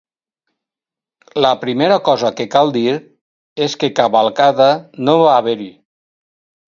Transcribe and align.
La 1.45 1.51
primera 1.65 1.99
cosa 2.07 2.31
que 2.39 2.47
cal 2.57 2.73
dir 2.77 2.95
és 3.67 3.77
que 3.85 3.91
cavalcada 4.01 4.69
no 5.07 5.17
va 5.25 5.29
haver-hi. 5.43 5.69